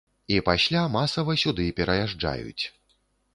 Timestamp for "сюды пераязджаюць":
1.43-2.63